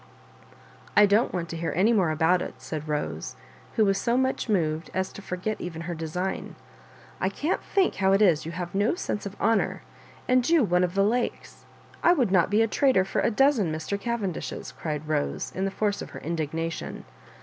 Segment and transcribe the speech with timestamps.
[0.97, 3.35] "I don't want to hear any more about it," said Bose,
[3.75, 6.55] who was so much moved as to for get even her design.
[7.19, 7.93] "I can't think.
[7.97, 9.83] how it is you have no sense of honour,
[10.27, 11.65] and you one of the Lakes.
[12.01, 13.99] I would not be a traitor for a dozen Mr.
[13.99, 17.05] Cavendishes I" cried Bose, in the force of her indignation.